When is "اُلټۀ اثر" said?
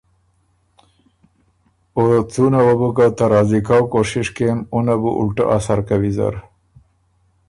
5.19-5.79